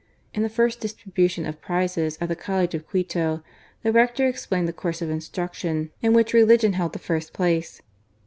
[0.33, 3.43] In the first distribution of prizes at the College of Quito,
[3.83, 7.83] the Rector explained the course of instruction, in which religion held the first place.